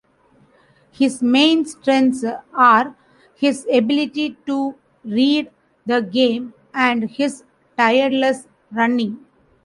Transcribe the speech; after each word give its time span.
His 0.91 1.21
main 1.21 1.63
strengths 1.63 2.25
are 2.55 2.95
his 3.35 3.67
ability 3.71 4.35
to 4.47 4.73
read 5.05 5.51
the 5.85 6.01
game 6.01 6.55
and 6.73 7.07
his 7.07 7.43
tireless 7.77 8.47
running. 8.71 9.23